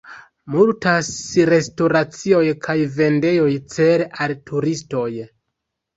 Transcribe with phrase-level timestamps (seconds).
[0.53, 1.09] Multas
[1.49, 5.09] restoracioj kaj vendejoj cele al turistoj.